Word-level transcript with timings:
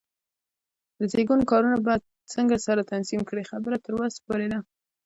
د 0.97 0.99
زېږون 1.11 1.41
کارونه 1.51 1.77
به 1.85 1.93
څنګه 2.33 2.55
سره 2.65 2.87
تنظیم 2.91 3.21
کړې؟ 3.29 3.49
خبره 3.51 3.75
تر 3.85 3.93
وسه 3.99 4.19
پورې 4.27 4.47
ده. 4.51 4.59